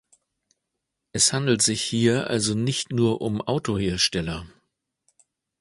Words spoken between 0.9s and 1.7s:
Es handelt